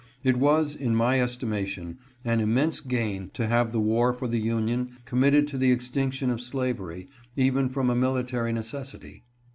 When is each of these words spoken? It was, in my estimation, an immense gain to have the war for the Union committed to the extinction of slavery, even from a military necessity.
It 0.23 0.37
was, 0.37 0.73
in 0.73 0.95
my 0.95 1.21
estimation, 1.21 1.99
an 2.25 2.39
immense 2.39 2.79
gain 2.81 3.29
to 3.35 3.45
have 3.45 3.71
the 3.71 3.79
war 3.79 4.13
for 4.13 4.27
the 4.27 4.39
Union 4.39 4.97
committed 5.05 5.47
to 5.49 5.59
the 5.59 5.71
extinction 5.71 6.31
of 6.31 6.41
slavery, 6.41 7.07
even 7.35 7.69
from 7.69 7.91
a 7.91 7.95
military 7.95 8.51
necessity. 8.51 9.25